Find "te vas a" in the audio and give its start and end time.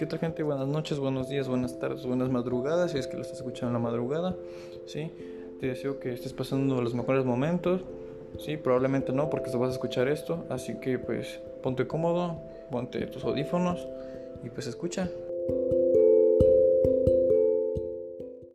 9.50-9.72